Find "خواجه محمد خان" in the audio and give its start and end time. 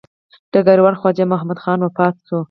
0.99-1.79